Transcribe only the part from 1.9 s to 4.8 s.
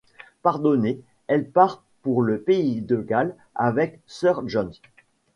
pour le Pays de Galles avec Sir John.